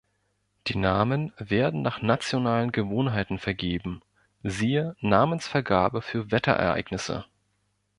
[0.65, 4.01] Die Namen werden nach nationalen Gewohnheiten vergeben,
[4.41, 7.25] siehe Namensvergabe für Wetterereignisse.